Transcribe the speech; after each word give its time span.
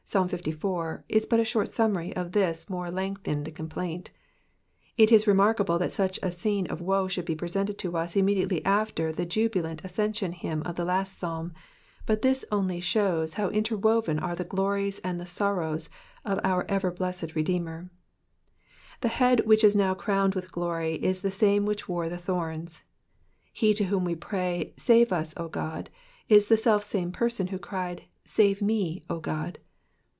liv.) 0.13 1.03
is 1.07 1.25
but 1.25 1.39
a 1.39 1.45
short 1.45 1.69
summary 1.69 2.13
of 2.17 2.33
this 2.33 2.69
more 2.69 2.91
lengthened 2.91 3.55
complaint. 3.55 4.11
It 4.97 5.09
is 5.09 5.25
remarkable 5.25 5.79
that 5.79 5.93
such 5.93 6.19
a 6.21 6.31
scene 6.31 6.67
of 6.67 6.81
woe 6.81 7.07
should 7.07 7.23
be 7.23 7.33
presented 7.33 7.77
to 7.77 7.95
us 7.95 8.17
immediately 8.17 8.61
after 8.65 9.13
the 9.13 9.25
jubilant 9.25 9.79
ascension 9.85 10.33
hymn 10.33 10.63
of 10.63 10.75
the 10.75 10.83
last 10.83 11.17
Psalm, 11.17 11.53
but 12.05 12.23
this 12.23 12.43
only 12.51 12.81
shows 12.81 13.35
hotr 13.35 13.45
Digitized 13.45 13.45
by 13.45 13.45
VjOOQIC 13.45 13.45
PSALM 13.45 13.47
THE 13.47 13.53
SIXTY 13.53 13.53
NINTH. 13.53 13.63
259 13.63 13.63
interwoven 13.63 14.19
are 14.19 14.35
the 14.35 14.43
glories 14.43 14.99
and 14.99 15.19
the 15.19 15.25
sorrows 15.25 15.89
of 16.25 16.39
our 16.43 16.65
ever 16.69 16.91
blessed 16.91 17.33
Redeemer. 17.35 17.89
The 18.99 19.07
head 19.07 19.45
which 19.45 19.63
now 19.73 19.93
is 19.93 20.01
crowned 20.01 20.35
with 20.35 20.51
glory 20.51 20.95
is 20.95 21.21
the 21.21 21.31
same 21.31 21.65
which 21.65 21.87
wore 21.87 22.09
the 22.09 22.17
thorns; 22.17 22.83
he 23.53 23.73
to 23.75 23.85
whom 23.85 24.03
we 24.03 24.15
pray, 24.15 24.73
Save 24.75 25.13
us, 25.13 25.33
O 25.37 25.47
God/* 25.47 25.89
is 26.27 26.49
the 26.49 26.57
selfsame 26.57 27.11
person 27.13 27.47
who 27.47 27.57
cried,'' 27.57 28.03
Save 28.25 28.61
me, 28.61 29.05
O 29.09 29.21
God.'' 29.21 29.59